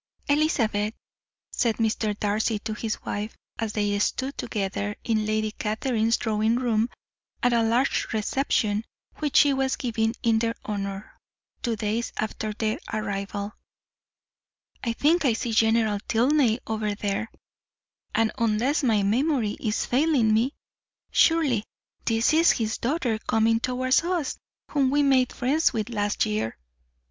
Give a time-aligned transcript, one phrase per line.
[0.29, 0.95] "Elizabeth,"
[1.51, 2.19] said Mr.
[2.19, 6.89] Darcy to his wife, as they stood together in Lady Catherine's drawing room
[7.43, 8.83] at a large reception
[9.17, 11.19] which she was giving in their honour,
[11.61, 13.51] two days after their arrival,
[14.83, 17.29] "I think I see General Tilney over there;
[18.15, 20.55] and, unless my memory is failing me,
[21.11, 21.63] surely
[22.05, 24.35] this is his daughter coming towards us,
[24.71, 26.57] whom we made friends with last year."